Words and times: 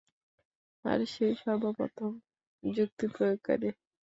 আর 0.85 0.99
সে-ই 1.05 1.35
সর্বপ্রথম 1.41 2.11
যুক্তি 2.63 3.05
প্রয়োগকারী। 3.13 3.69